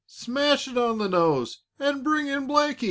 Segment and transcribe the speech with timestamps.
[0.07, 2.79] Smash it on the nose and bring in Blakie!"